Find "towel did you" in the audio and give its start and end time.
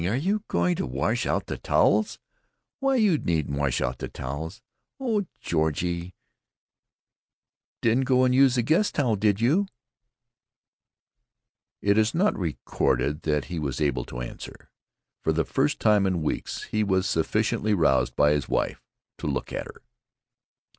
8.95-9.67